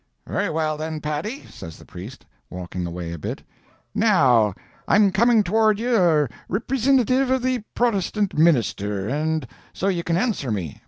[0.25, 3.43] "Very well, then, Paddy," says the priest, walking away a bit;
[3.93, 4.55] "now,
[4.87, 10.49] I'm coming toward ye a ripresintive of the Protestant minister, and so ye can answer
[10.49, 10.79] me.